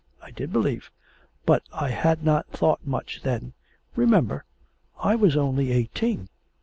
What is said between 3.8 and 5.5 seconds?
Remember, I was